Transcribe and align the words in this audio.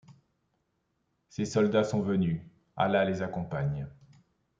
Ses 1.29 1.45
soldats 1.45 1.83
sont 1.83 2.01
venus! 2.01 2.41
Allah 2.75 3.05
les 3.05 3.21
accompagne 3.21 3.87